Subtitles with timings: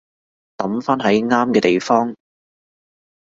[0.57, 2.15] 抌返喺啱嘅地方